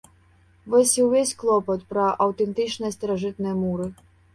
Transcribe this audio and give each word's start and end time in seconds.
Вось 0.75 0.93
і 1.01 1.05
ўвесь 1.09 1.35
клопат 1.43 1.85
пра 1.95 2.09
аўтэнтычныя 2.29 2.91
старажытныя 3.01 3.65
муры. 3.65 3.87